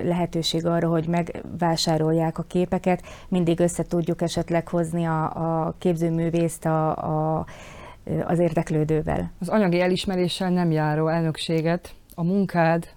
lehetőség 0.04 0.66
arra, 0.66 0.90
hogy 0.90 1.08
megvásárolják 1.08 2.38
a 2.38 2.44
képeket, 2.44 3.04
mindig 3.28 3.60
össze 3.60 3.84
tudjuk 3.84 4.22
esetleg 4.22 4.68
hozni 4.68 5.06
a, 5.06 5.24
a 5.24 5.76
képzőművészt 5.78 6.66
a, 6.66 6.96
a, 7.38 7.46
az 8.26 8.40
érdeklődővel. 8.40 9.32
Az 9.40 9.50
anyagi 9.50 9.82
elismeréssel 9.82 10.50
nem 10.50 10.72
járó 10.72 11.08
elnökséget, 11.08 11.94
a 12.16 12.24
munkád 12.24 12.88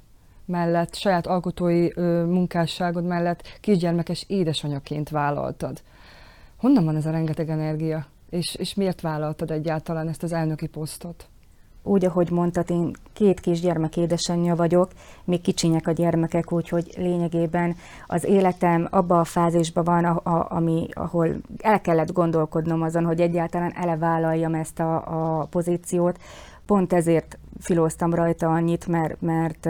mellett, 0.44 0.94
saját 0.94 1.26
alkotói 1.26 1.88
munkásságod 2.24 3.04
mellett 3.04 3.58
kisgyermekes 3.60 4.24
édesanyaként 4.28 5.08
vállaltad. 5.08 5.82
Honnan 6.62 6.84
van 6.84 6.96
ez 6.96 7.06
a 7.06 7.10
rengeteg 7.10 7.48
energia? 7.48 8.06
És, 8.30 8.54
és 8.54 8.74
miért 8.74 9.00
vállaltad 9.00 9.50
egyáltalán 9.50 10.08
ezt 10.08 10.22
az 10.22 10.32
elnöki 10.32 10.66
posztot? 10.66 11.26
Úgy, 11.82 12.04
ahogy 12.04 12.30
mondtad, 12.30 12.70
én 12.70 12.92
két 13.12 13.40
kisgyermek 13.40 13.96
édesanyja 13.96 14.54
vagyok, 14.54 14.90
még 15.24 15.40
kicsinyek 15.40 15.86
a 15.86 15.92
gyermekek, 15.92 16.52
úgyhogy 16.52 16.92
lényegében 16.96 17.76
az 18.06 18.24
életem 18.24 18.88
abba 18.90 19.20
a 19.20 19.24
fázisban 19.24 19.84
van, 19.84 20.04
a, 20.04 20.20
a, 20.30 20.46
ami, 20.50 20.88
ahol 20.92 21.28
el 21.58 21.80
kellett 21.80 22.12
gondolkodnom 22.12 22.82
azon, 22.82 23.04
hogy 23.04 23.20
egyáltalán 23.20 23.72
elevállaljam 23.74 24.54
ezt 24.54 24.80
a, 24.80 25.40
a 25.40 25.44
pozíciót. 25.44 26.18
Pont 26.66 26.92
ezért 26.92 27.38
filóztam 27.60 28.14
rajta 28.14 28.46
annyit, 28.46 28.86
mert, 28.86 29.20
mert 29.20 29.66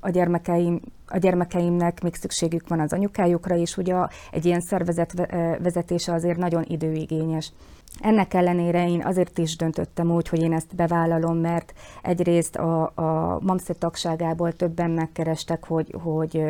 a 0.00 0.10
gyermekeim 0.10 0.80
a 1.10 1.18
gyermekeimnek 1.18 2.02
még 2.02 2.14
szükségük 2.14 2.68
van 2.68 2.80
az 2.80 2.92
anyukájukra, 2.92 3.56
és 3.56 3.76
ugye 3.76 3.94
egy 4.30 4.44
ilyen 4.44 4.60
szervezet 4.60 5.14
vezetése 5.62 6.12
azért 6.12 6.38
nagyon 6.38 6.64
időigényes. 6.68 7.52
Ennek 8.00 8.34
ellenére 8.34 8.88
én 8.88 9.04
azért 9.04 9.38
is 9.38 9.56
döntöttem 9.56 10.10
úgy, 10.10 10.28
hogy 10.28 10.42
én 10.42 10.52
ezt 10.52 10.74
bevállalom, 10.74 11.36
mert 11.36 11.72
egyrészt 12.02 12.56
a, 12.56 12.82
a 12.94 13.38
MAMSZE 13.40 13.74
tagságából 13.74 14.52
többen 14.52 14.90
megkerestek, 14.90 15.66
hogy, 15.66 15.94
hogy 16.02 16.42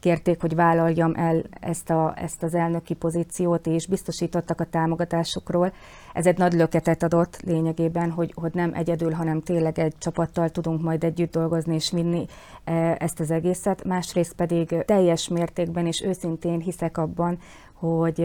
kérték, 0.00 0.40
hogy 0.40 0.54
vállaljam 0.54 1.14
el 1.14 1.42
ezt, 1.60 1.90
a, 1.90 2.14
ezt 2.16 2.42
az 2.42 2.54
elnöki 2.54 2.94
pozíciót, 2.94 3.66
és 3.66 3.86
biztosítottak 3.86 4.60
a 4.60 4.64
támogatásokról. 4.64 5.72
Ez 6.14 6.26
egy 6.26 6.38
nagy 6.38 6.52
löketet 6.52 7.02
adott 7.02 7.40
lényegében, 7.40 8.10
hogy, 8.10 8.32
hogy 8.36 8.54
nem 8.54 8.74
egyedül, 8.74 9.12
hanem 9.12 9.40
tényleg 9.40 9.78
egy 9.78 9.98
csapattal 9.98 10.48
tudunk 10.48 10.82
majd 10.82 11.04
együtt 11.04 11.32
dolgozni 11.32 11.74
és 11.74 11.90
vinni 11.90 12.26
e, 12.64 12.96
ezt 12.98 13.20
az 13.20 13.30
egészet. 13.30 13.84
Másrészt 13.84 14.34
pedig 14.34 14.84
teljes 14.84 15.28
mértékben 15.28 15.86
és 15.86 16.02
őszintén 16.02 16.60
hiszek 16.60 16.98
abban, 16.98 17.38
hogy 17.72 18.20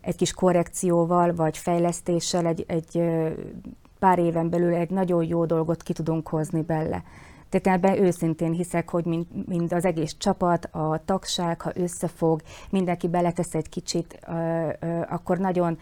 egy 0.00 0.16
kis 0.16 0.32
korrekcióval 0.32 1.34
vagy 1.34 1.58
fejlesztéssel 1.58 2.46
egy, 2.46 2.64
egy 2.68 3.02
pár 3.98 4.18
éven 4.18 4.50
belül 4.50 4.74
egy 4.74 4.90
nagyon 4.90 5.24
jó 5.24 5.44
dolgot 5.44 5.82
ki 5.82 5.92
tudunk 5.92 6.28
hozni 6.28 6.62
bele. 6.62 7.02
Tehát 7.48 7.78
ebben 7.78 8.04
őszintén 8.04 8.52
hiszek, 8.52 8.90
hogy 8.90 9.04
mind, 9.04 9.26
mind 9.46 9.72
az 9.72 9.84
egész 9.84 10.14
csapat, 10.18 10.68
a 10.70 11.00
tagság, 11.04 11.60
ha 11.60 11.70
összefog, 11.74 12.40
mindenki 12.70 13.08
beletesz 13.08 13.54
egy 13.54 13.68
kicsit, 13.68 14.18
akkor 15.08 15.38
nagyon 15.38 15.78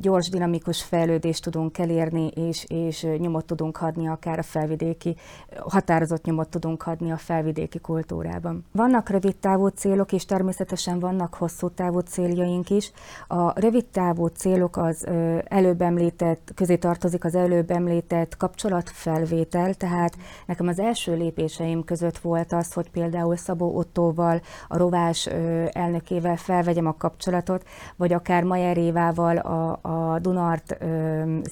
gyors, 0.00 0.28
dinamikus 0.28 0.82
fejlődést 0.82 1.42
tudunk 1.42 1.78
elérni, 1.78 2.26
és, 2.26 2.64
és 2.68 3.06
nyomot 3.18 3.44
tudunk 3.44 3.82
adni 3.82 4.08
akár 4.08 4.38
a 4.38 4.42
felvidéki, 4.42 5.16
határozott 5.58 6.24
nyomot 6.24 6.48
tudunk 6.48 6.86
adni 6.86 7.12
a 7.12 7.16
felvidéki 7.16 7.78
kultúrában. 7.78 8.64
Vannak 8.72 9.08
rövid 9.08 9.36
távú 9.36 9.66
célok, 9.66 10.12
és 10.12 10.24
természetesen 10.24 10.98
vannak 10.98 11.34
hosszú 11.34 11.68
távú 11.68 11.98
céljaink 11.98 12.70
is. 12.70 12.92
A 13.26 13.60
rövid 13.60 13.86
távú 13.86 14.26
célok 14.26 14.76
az 14.76 15.06
előbb 15.44 15.80
említett, 15.80 16.52
közé 16.54 16.76
tartozik 16.76 17.24
az 17.24 17.34
előbb 17.34 17.70
említett 17.70 18.36
kapcsolatfelvétel, 18.36 19.74
tehát 19.74 20.16
nekem 20.46 20.66
az 20.66 20.78
első 20.78 20.99
első 21.00 21.22
lépéseim 21.22 21.84
között 21.84 22.18
volt 22.18 22.52
az, 22.52 22.72
hogy 22.72 22.90
például 22.90 23.36
Szabó 23.36 23.76
Ottóval, 23.76 24.40
a 24.68 24.76
rovás 24.76 25.26
elnökével 25.72 26.36
felvegyem 26.36 26.86
a 26.86 26.96
kapcsolatot, 26.96 27.64
vagy 27.96 28.12
akár 28.12 28.42
Majer 28.42 28.76
Évával, 28.76 29.36
a, 29.36 29.78
a 29.82 30.18
Dunart 30.18 30.78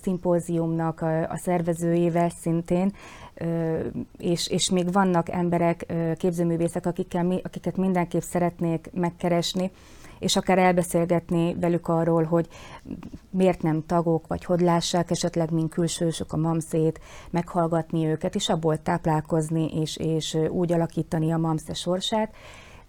szimpóziumnak 0.02 1.00
a, 1.00 1.30
a 1.30 1.36
szervezőjével 1.36 2.28
szintén, 2.40 2.92
és, 4.18 4.48
és 4.48 4.70
még 4.70 4.92
vannak 4.92 5.28
emberek, 5.28 5.86
képzőművészek, 6.16 6.86
akikkel, 6.86 7.40
akiket 7.42 7.76
mindenképp 7.76 8.20
szeretnék 8.20 8.90
megkeresni, 8.92 9.70
és 10.18 10.36
akár 10.36 10.58
elbeszélgetni 10.58 11.54
velük 11.54 11.88
arról, 11.88 12.22
hogy 12.22 12.48
miért 13.30 13.62
nem 13.62 13.86
tagok, 13.86 14.26
vagy 14.26 14.44
hogy 14.44 14.60
lássák 14.60 15.10
esetleg, 15.10 15.50
mint 15.50 15.72
külsősök 15.72 16.32
a 16.32 16.36
mamszét, 16.36 17.00
meghallgatni 17.30 18.06
őket, 18.06 18.34
és 18.34 18.48
abból 18.48 18.82
táplálkozni, 18.82 19.80
és, 19.80 19.96
és 19.96 20.38
úgy 20.48 20.72
alakítani 20.72 21.32
a 21.32 21.38
mamsze 21.38 21.74
sorsát. 21.74 22.34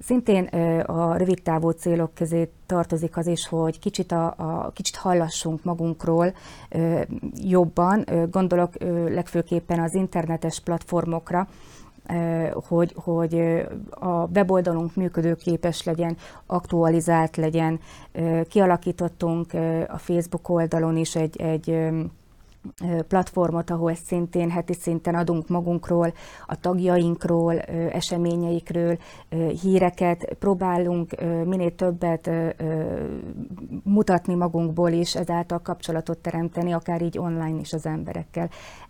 Szintén 0.01 0.43
a 0.86 1.17
rövid 1.17 1.41
távú 1.41 1.69
célok 1.69 2.13
közé 2.13 2.50
tartozik 2.65 3.17
az 3.17 3.27
is, 3.27 3.48
hogy 3.48 3.79
kicsit, 3.79 4.12
a, 4.12 4.33
a, 4.38 4.71
kicsit 4.74 4.95
hallassunk 4.95 5.63
magunkról 5.63 6.33
jobban. 7.33 8.05
Gondolok 8.31 8.74
legfőképpen 9.07 9.79
az 9.79 9.93
internetes 9.93 10.59
platformokra, 10.59 11.48
hogy, 12.68 12.94
hogy 13.04 13.66
a 13.89 14.28
weboldalunk 14.36 14.96
működőképes 14.96 15.84
legyen, 15.84 16.18
aktualizált 16.46 17.38
legyen. 17.38 17.80
Kialakítottunk 18.50 19.54
a 19.88 19.98
Facebook 19.98 20.50
oldalon 20.50 20.98
is 20.98 21.16
egy, 21.16 21.42
egy 21.42 21.89
platformot, 23.08 23.70
ahol 23.70 23.94
szintén 23.94 24.50
heti 24.50 24.74
szinten 24.74 25.16
adunk 25.16 25.48
magunkról, 25.48 26.13
a 26.48 26.60
tagjainkról, 26.60 27.60
eseményeikről 27.92 28.98
híreket, 29.62 30.36
próbálunk 30.39 31.16
minél 31.46 31.75
többet 31.75 32.30
mutatni 33.84 34.36
magunkból 34.36 34.92
is, 34.92 35.16
ezáltal 35.16 35.60
kapcsolatot 35.60 36.18
teremteni, 36.18 36.72
akár 36.72 37.01
így 37.01 37.18
online 37.18 37.60
is 37.60 37.74
az 37.74 37.86
emberekkel. 37.86 38.50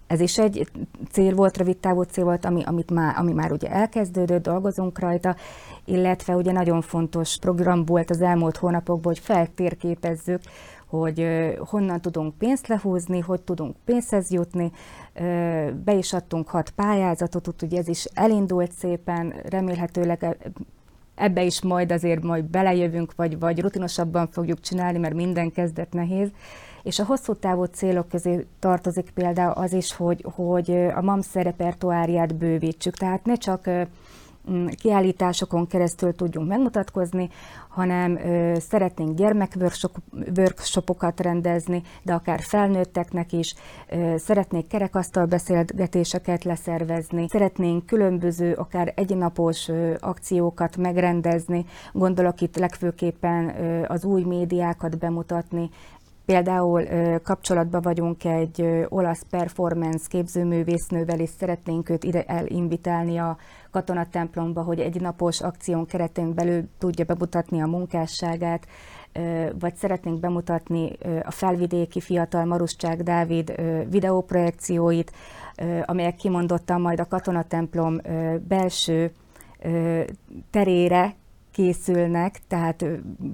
Ez 0.09 0.19
is 0.19 0.37
egy 0.37 0.67
cél 1.11 1.35
volt, 1.35 1.57
rövid 1.57 1.77
távú 1.77 2.01
cél 2.01 2.23
volt, 2.23 2.45
ami, 2.45 2.63
amit 2.63 2.91
már, 2.91 3.13
ami 3.17 3.33
már 3.33 3.51
ugye 3.51 3.69
elkezdődött, 3.69 4.43
dolgozunk 4.43 4.99
rajta, 4.99 5.35
illetve 5.85 6.35
ugye 6.35 6.51
nagyon 6.51 6.81
fontos 6.81 7.37
program 7.37 7.85
volt 7.85 8.09
az 8.09 8.21
elmúlt 8.21 8.57
hónapokban, 8.57 9.13
hogy 9.13 9.19
feltérképezzük, 9.19 10.41
hogy 10.87 11.27
honnan 11.57 12.01
tudunk 12.01 12.37
pénzt 12.37 12.67
lehúzni, 12.67 13.19
hogy 13.19 13.41
tudunk 13.41 13.75
pénzhez 13.85 14.31
jutni. 14.31 14.71
Be 15.83 15.93
is 15.93 16.13
adtunk 16.13 16.47
hat 16.47 16.69
pályázatot, 16.69 17.47
úgyhogy 17.47 17.73
ez 17.73 17.87
is 17.87 18.05
elindult 18.05 18.71
szépen, 18.71 19.33
remélhetőleg 19.49 20.23
e, 20.23 20.37
ebbe 21.15 21.43
is 21.43 21.61
majd 21.61 21.91
azért 21.91 22.23
majd 22.23 22.45
belejövünk, 22.45 23.15
vagy, 23.15 23.39
vagy 23.39 23.61
rutinosabban 23.61 24.27
fogjuk 24.27 24.59
csinálni, 24.59 24.97
mert 24.97 25.13
minden 25.13 25.51
kezdet 25.51 25.93
nehéz. 25.93 26.29
És 26.83 26.99
a 26.99 27.05
hosszú 27.05 27.33
távú 27.33 27.63
célok 27.63 28.09
közé 28.09 28.45
tartozik 28.59 29.11
például 29.11 29.51
az 29.51 29.73
is, 29.73 29.95
hogy, 29.95 30.25
hogy 30.35 30.71
a 30.95 31.01
MAMSZ 31.01 31.33
repertoáriát 31.33 32.35
bővítsük. 32.35 32.97
Tehát 32.97 33.25
ne 33.25 33.35
csak 33.35 33.69
kiállításokon 34.77 35.67
keresztül 35.67 36.15
tudjunk 36.15 36.47
megmutatkozni, 36.47 37.29
hanem 37.69 38.17
ö, 38.17 38.53
szeretnénk 38.59 39.17
gyermekworkshopokat 39.17 41.19
rendezni, 41.19 41.81
de 42.03 42.13
akár 42.13 42.39
felnőtteknek 42.41 43.31
is, 43.31 43.55
ö, 43.89 44.15
szeretnék 44.17 44.67
kerekasztal 44.67 45.25
beszélgetéseket 45.25 46.43
leszervezni, 46.43 47.25
szeretnénk 47.29 47.85
különböző, 47.85 48.53
akár 48.53 48.93
egynapos 48.95 49.67
ö, 49.67 49.93
akciókat 49.99 50.77
megrendezni, 50.77 51.65
gondolok 51.93 52.41
itt 52.41 52.57
legfőképpen 52.57 53.61
ö, 53.61 53.83
az 53.87 54.05
új 54.05 54.23
médiákat 54.23 54.97
bemutatni, 54.97 55.69
Például 56.29 56.83
kapcsolatban 57.23 57.81
vagyunk 57.81 58.23
egy 58.23 58.85
olasz 58.89 59.25
performance 59.29 60.05
képzőművésznővel, 60.07 61.19
és 61.19 61.29
szeretnénk 61.29 61.89
őt 61.89 62.03
ide 62.03 62.23
elinvitálni 62.23 63.17
a 63.17 63.37
katonatemplomba, 63.71 64.63
hogy 64.63 64.79
egy 64.79 65.01
napos 65.01 65.41
akción 65.41 65.85
keretén 65.85 66.33
belül 66.33 66.63
tudja 66.77 67.05
bemutatni 67.05 67.61
a 67.61 67.65
munkásságát, 67.65 68.67
vagy 69.59 69.75
szeretnénk 69.75 70.19
bemutatni 70.19 70.91
a 71.23 71.31
felvidéki 71.31 71.99
fiatal 71.99 72.45
Maruscsák 72.45 73.03
Dávid 73.03 73.53
videóprojekcióit, 73.89 75.11
amelyek 75.85 76.15
kimondottan 76.15 76.81
majd 76.81 76.99
a 76.99 77.07
katonatemplom 77.07 77.97
belső 78.47 79.11
terére 80.49 81.15
készülnek, 81.51 82.39
tehát 82.47 82.85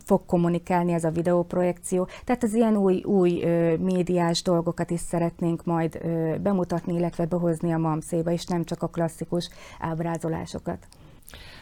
fog 0.05 0.25
kommunikálni 0.25 0.93
ez 0.93 1.03
a 1.03 1.09
videóprojekció. 1.09 2.07
Tehát 2.23 2.43
az 2.43 2.53
ilyen 2.53 2.77
új, 2.77 3.03
új 3.03 3.43
médiás 3.79 4.41
dolgokat 4.41 4.91
is 4.91 4.99
szeretnénk 4.99 5.65
majd 5.65 5.99
bemutatni, 6.41 6.93
illetve 6.93 7.25
behozni 7.25 7.73
a 7.73 7.77
MAMSZ-ba, 7.77 8.31
és 8.31 8.45
nem 8.45 8.63
csak 8.63 8.83
a 8.83 8.87
klasszikus 8.87 9.49
ábrázolásokat. 9.79 10.87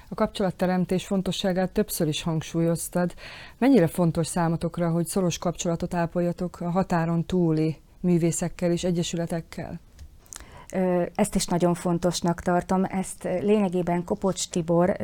A 0.09 0.15
kapcsolatteremtés 0.15 1.05
fontosságát 1.05 1.71
többször 1.71 2.07
is 2.07 2.23
hangsúlyoztad. 2.23 3.13
Mennyire 3.57 3.87
fontos 3.87 4.27
számotokra, 4.27 4.89
hogy 4.89 5.05
szoros 5.05 5.37
kapcsolatot 5.37 5.93
ápoljatok 5.93 6.59
a 6.59 6.69
határon 6.69 7.25
túli 7.25 7.77
művészekkel 7.99 8.71
és 8.71 8.83
egyesületekkel? 8.83 9.79
Ezt 11.15 11.35
is 11.35 11.45
nagyon 11.45 11.73
fontosnak 11.73 12.41
tartom. 12.41 12.83
Ezt 12.83 13.23
lényegében 13.23 14.03
Kopocs 14.03 14.49
Tibor, 14.49 14.95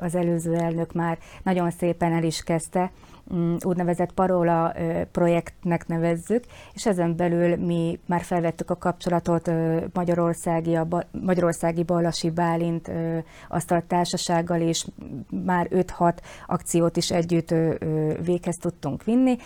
az 0.00 0.14
előző 0.14 0.54
elnök 0.54 0.92
már 0.92 1.18
nagyon 1.42 1.70
szépen 1.70 2.12
el 2.12 2.22
is 2.22 2.42
kezdte, 2.42 2.90
mm, 3.34 3.56
úgynevezett 3.60 4.12
Parola 4.12 4.74
projektnek 5.12 5.86
nevezzük, 5.86 6.44
és 6.72 6.86
ezen 6.86 7.16
belül 7.16 7.56
mi 7.56 7.98
már 8.06 8.22
felvettük 8.22 8.70
a 8.70 8.76
kapcsolatot 8.76 9.50
Magyarországi, 9.92 10.74
a 10.74 10.86
Magyarországi 11.10 11.82
Balasi 11.82 12.30
Bálint 12.30 12.90
asztaltársasággal, 13.48 14.60
és 14.60 14.86
már 15.44 15.68
5-6 15.70 16.22
akciót 16.46 16.96
is 16.96 17.10
együtt 17.10 17.54
véghez 18.24 18.56
tudtunk 18.56 19.04
vinni, 19.04 19.36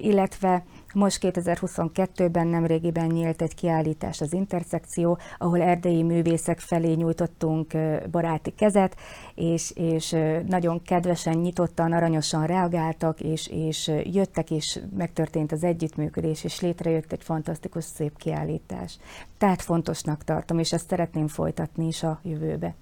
illetve 0.00 0.64
most 0.96 1.18
2022-ben 1.20 2.46
nemrégiben 2.46 3.06
nyílt 3.06 3.42
egy 3.42 3.54
kiállítás 3.54 4.20
az 4.20 4.32
Interszekció, 4.32 5.18
ahol 5.38 5.62
erdélyi 5.62 6.02
művészek 6.02 6.60
felé 6.60 6.92
nyújtottunk 6.92 7.72
baráti 8.10 8.50
kezet, 8.50 8.96
és, 9.34 9.70
és 9.74 10.16
nagyon 10.46 10.82
kedvesen, 10.82 11.36
nyitottan, 11.38 11.92
aranyosan 11.92 12.46
reagáltak, 12.46 13.20
és, 13.20 13.46
és 13.46 13.92
jöttek, 14.04 14.50
és 14.50 14.80
megtörtént 14.96 15.52
az 15.52 15.64
együttműködés, 15.64 16.44
és 16.44 16.60
létrejött 16.60 17.12
egy 17.12 17.22
fantasztikus 17.22 17.84
szép 17.84 18.16
kiállítás. 18.16 18.98
Tehát 19.38 19.62
fontosnak 19.62 20.24
tartom, 20.24 20.58
és 20.58 20.72
ezt 20.72 20.88
szeretném 20.88 21.28
folytatni 21.28 21.86
is 21.86 22.02
a 22.02 22.20
jövőbe. 22.22 22.74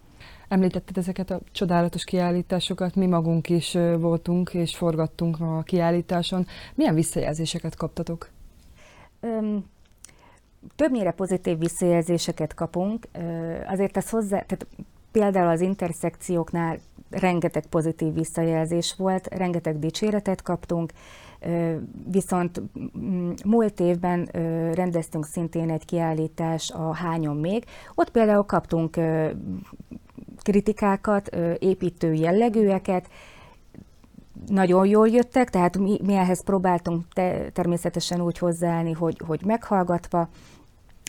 Említetted 0.49 0.99
ezeket 0.99 1.31
a 1.31 1.41
csodálatos 1.53 2.05
kiállításokat, 2.05 2.95
mi 2.95 3.07
magunk 3.07 3.49
is 3.49 3.73
voltunk 3.99 4.55
és 4.55 4.77
forgattunk 4.77 5.41
a 5.41 5.63
kiállításon. 5.63 6.47
Milyen 6.75 6.95
visszajelzéseket 6.95 7.77
kaptatok? 7.77 8.29
Öm, 9.21 9.65
többnyire 10.77 11.11
pozitív 11.11 11.59
visszajelzéseket 11.59 12.55
kapunk. 12.55 13.07
Azért 13.67 13.97
ez 13.97 14.11
hozzá, 14.11 14.41
tehát 14.41 14.67
például 15.13 15.49
az 15.49 15.61
interszekcióknál 15.61 16.79
rengeteg 17.11 17.67
pozitív 17.67 18.15
visszajelzés 18.15 18.95
volt, 18.99 19.27
rengeteg 19.27 19.79
dicséretet 19.79 20.43
kaptunk, 20.43 20.93
viszont 22.11 22.63
múlt 23.45 23.81
évben 23.81 24.25
rendeztünk 24.75 25.27
szintén 25.27 25.71
egy 25.71 25.85
kiállítás 25.85 26.71
a 26.71 26.95
Hányon 26.95 27.37
még. 27.37 27.65
Ott 27.95 28.11
például 28.11 28.45
kaptunk 28.45 28.97
kritikákat, 30.45 31.29
építő 31.59 32.13
jellegűeket, 32.13 33.09
nagyon 34.47 34.87
jól 34.87 35.09
jöttek, 35.09 35.51
tehát 35.51 35.79
mi, 35.79 35.99
mi 36.05 36.15
ehhez 36.15 36.45
próbáltunk 36.45 37.05
te, 37.13 37.51
természetesen 37.53 38.21
úgy 38.21 38.39
hozzáállni, 38.39 38.93
hogy, 38.93 39.21
hogy 39.27 39.41
meghallgatva, 39.45 40.29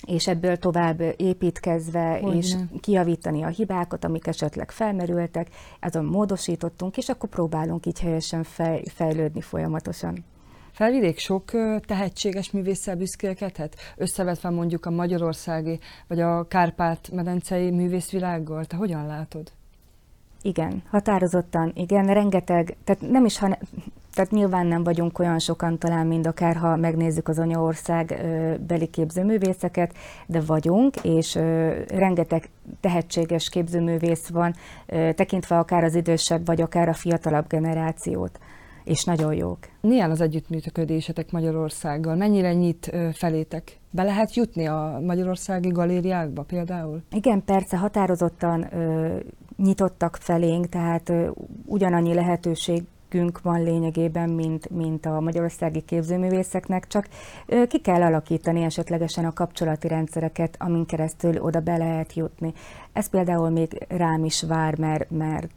és 0.06 0.28
ebből 0.28 0.58
tovább 0.58 1.02
építkezve, 1.18 2.20
Hogyne. 2.22 2.38
és 2.38 2.56
kiavítani 2.82 3.44
a 3.44 3.48
hibákat, 3.48 4.04
amik 4.04 4.28
esetleg 4.28 4.72
felmerültek, 4.72 5.48
azon 5.80 6.06
módosítottunk, 6.06 6.98
és 6.98 7.10
akkor 7.10 7.30
próbálunk 7.30 7.86
így 7.86 8.00
helyesen 8.00 8.44
fej, 8.44 8.84
fejlődni 8.88 9.42
folyamatosan. 9.42 10.26
Felvidék 10.76 11.20
sok 11.20 11.52
tehetséges 11.86 12.52
művésszel 12.52 12.96
büszkélkedhet, 12.96 13.76
összevetve 13.98 14.50
mondjuk 14.50 14.86
a 14.86 14.90
magyarországi 14.90 15.80
vagy 16.08 16.20
a 16.22 16.48
Kárpát-medencei 16.48 17.72
művészvilággal? 17.72 18.66
Te 18.66 18.76
hogyan 18.76 19.06
látod? 19.06 19.52
Igen, 20.42 20.84
határozottan, 20.90 21.72
igen, 21.76 22.06
rengeteg, 22.06 22.76
tehát 22.84 23.02
nem 23.02 23.26
is, 23.26 23.38
ha, 23.38 23.58
tehát 24.14 24.32
nyilván 24.32 24.66
nem 24.66 24.84
vagyunk 24.84 25.20
olyan 25.20 25.40
sokan 25.40 25.78
talán, 25.78 26.08
mint 26.08 26.28
akár 26.28 26.56
ha 26.56 26.76
megnézzük 26.76 27.28
az 27.28 27.40
anyaország 27.40 28.22
beli 28.68 28.88
képzőművészeket, 28.88 29.94
de 30.26 30.42
vagyunk, 30.42 30.96
és 31.04 31.36
rengeteg 31.88 32.50
tehetséges 32.80 33.50
képzőművész 33.50 34.28
van, 34.28 34.56
tekintve 35.16 35.58
akár 35.58 35.84
az 35.84 35.96
idősebb, 35.96 36.46
vagy 36.46 36.62
akár 36.62 36.90
a 36.90 36.94
fiatalabb 36.94 37.48
generációt 37.48 38.40
és 38.86 39.04
nagyon 39.04 39.34
jók. 39.34 39.58
Milyen 39.82 40.12
az 40.12 40.22
együttműködésetek 40.22 41.32
Magyarországgal? 41.32 42.16
Mennyire 42.16 42.54
nyit 42.54 42.92
felétek? 43.14 43.80
Be 43.90 44.04
lehet 44.04 44.36
jutni 44.36 44.66
a 44.68 45.00
magyarországi 45.06 45.70
galériákba 45.70 46.42
például? 46.42 47.02
Igen, 47.12 47.44
persze, 47.44 47.78
határozottan 47.78 48.74
ö, 48.74 49.18
nyitottak 49.58 50.18
felénk, 50.22 50.70
tehát 50.70 51.10
ö, 51.10 51.30
ugyanannyi 51.66 52.14
lehetőség 52.14 52.84
van 53.42 53.64
lényegében, 53.64 54.30
mint, 54.30 54.70
mint 54.70 55.06
a 55.06 55.20
magyarországi 55.20 55.82
képzőművészeknek, 55.82 56.88
csak 56.88 57.08
ki 57.68 57.80
kell 57.80 58.02
alakítani 58.02 58.64
esetlegesen 58.64 59.26
a 59.26 59.34
kapcsolati 59.34 59.88
rendszereket, 59.88 60.56
amin 60.60 60.86
keresztül 60.86 61.42
oda 61.42 61.60
be 61.60 61.78
lehet 61.78 62.14
jutni. 62.14 62.54
Ez 62.94 63.10
például 63.10 63.50
még 63.50 63.86
rám 63.88 64.24
is 64.24 64.44
vár, 64.44 64.78
mert, 64.78 65.12
mert 65.12 65.48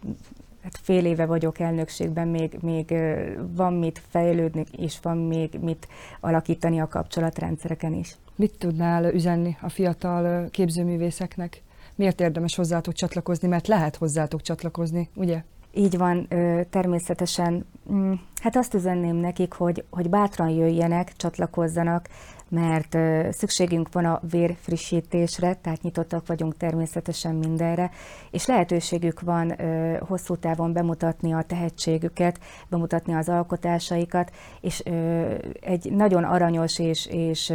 hát 0.63 0.79
fél 0.83 1.05
éve 1.05 1.27
vagyok 1.27 1.59
elnökségben, 1.59 2.29
még, 2.29 2.59
még 2.61 2.95
van 3.55 3.73
mit 3.73 4.03
fejlődni, 4.09 4.65
és 4.77 4.99
van 5.03 5.19
még 5.19 5.59
mit 5.61 5.89
alakítani 6.21 6.81
a 6.81 6.89
kapcsolatrendszereken 6.89 7.95
is. 7.95 8.17
Mit 8.37 8.59
tudnál 8.59 9.15
üzenni 9.15 9.57
a 9.61 9.69
fiatal 9.69 10.49
képzőművészeknek? 10.51 11.63
Miért 11.95 12.21
érdemes 12.21 12.57
hozzátok 12.57 12.95
csatlakozni? 12.95 13.49
Mert 13.49 13.67
lehet 13.67 13.97
hozzátok 13.97 14.43
csatlakozni, 14.43 15.09
ugye? 15.15 15.43
Így 15.75 15.97
van, 15.97 16.29
természetesen. 16.71 17.67
Mm, 17.93 18.13
hát 18.41 18.57
azt 18.57 18.75
üzenném 18.75 19.17
nekik, 19.17 19.53
hogy, 19.53 19.85
hogy 19.91 20.09
bátran 20.09 20.49
jöjjenek, 20.49 21.13
csatlakozzanak, 21.17 22.09
mert 22.49 22.97
szükségünk 23.31 23.93
van 23.93 24.05
a 24.05 24.21
vérfrissítésre, 24.31 25.55
tehát 25.55 25.83
nyitottak 25.83 26.27
vagyunk 26.27 26.57
természetesen 26.57 27.35
mindenre, 27.35 27.91
és 28.31 28.47
lehetőségük 28.47 29.21
van 29.21 29.57
hosszú 30.01 30.37
távon 30.37 30.73
bemutatni 30.73 31.33
a 31.33 31.43
tehetségüket, 31.43 32.41
bemutatni 32.69 33.15
az 33.15 33.29
alkotásaikat, 33.29 34.33
és 34.61 34.83
egy 35.61 35.93
nagyon 35.93 36.25
aranyos 36.25 36.79
és, 36.79 37.07
és 37.07 37.53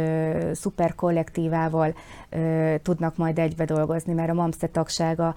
szuper 0.52 0.94
kollektívával 0.94 1.94
tudnak 2.82 3.16
majd 3.16 3.38
egybe 3.38 3.64
dolgozni, 3.64 4.12
mert 4.12 4.30
a 4.30 4.34
MAMSZE 4.34 4.66
tagsága 4.66 5.34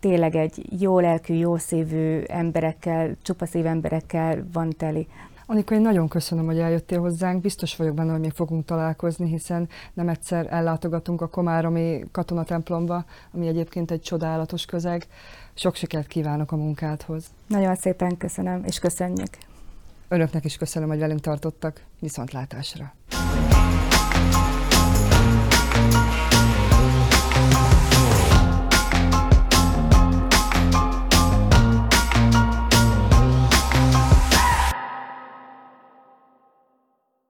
tényleg 0.00 0.34
egy 0.34 0.80
jó 0.80 0.98
lelkű, 1.00 1.34
jó 1.34 1.56
szívű 1.56 2.22
emberekkel, 2.26 3.16
csupaszív 3.22 3.66
emberekkel 3.66 4.46
van 4.52 4.70
teli. 4.70 5.06
Anika, 5.52 5.74
én 5.74 5.80
nagyon 5.80 6.08
köszönöm, 6.08 6.44
hogy 6.44 6.58
eljöttél 6.58 7.00
hozzánk. 7.00 7.40
Biztos 7.40 7.76
vagyok 7.76 7.94
benne, 7.94 8.10
hogy 8.10 8.20
még 8.20 8.30
fogunk 8.30 8.64
találkozni, 8.64 9.28
hiszen 9.28 9.68
nem 9.92 10.08
egyszer 10.08 10.46
ellátogatunk 10.50 11.20
a 11.20 11.28
Komáromi 11.28 12.04
katonatemplomba, 12.12 13.04
ami 13.32 13.46
egyébként 13.46 13.90
egy 13.90 14.00
csodálatos 14.00 14.64
közeg. 14.64 15.06
Sok 15.54 15.74
sikert 15.74 16.06
kívánok 16.06 16.52
a 16.52 16.56
munkádhoz. 16.56 17.26
Nagyon 17.46 17.74
szépen 17.74 18.16
köszönöm, 18.16 18.64
és 18.64 18.78
köszönjük. 18.78 19.38
Önöknek 20.08 20.44
is 20.44 20.56
köszönöm, 20.56 20.88
hogy 20.88 20.98
velünk 20.98 21.20
tartottak. 21.20 21.84
Viszontlátásra! 22.00 22.94